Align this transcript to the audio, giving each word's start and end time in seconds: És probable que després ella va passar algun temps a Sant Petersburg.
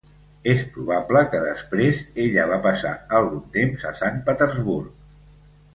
És 0.53 0.61
probable 0.77 1.21
que 1.33 1.41
després 1.43 1.99
ella 2.25 2.47
va 2.53 2.59
passar 2.65 2.95
algun 3.19 3.45
temps 3.59 3.89
a 3.91 3.95
Sant 4.03 4.21
Petersburg. 4.31 5.19